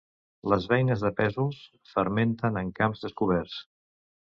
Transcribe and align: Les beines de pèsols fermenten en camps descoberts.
Les 0.53 0.63
beines 0.71 1.03
de 1.07 1.11
pèsols 1.19 1.59
fermenten 1.91 2.59
en 2.65 2.73
camps 2.83 3.07
descoberts. 3.07 3.63